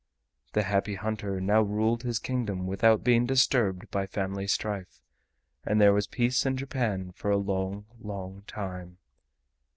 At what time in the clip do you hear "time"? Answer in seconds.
8.47-8.97